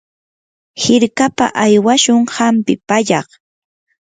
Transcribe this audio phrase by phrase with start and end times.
[0.81, 3.27] hirkapa aywashun hampi pallaq.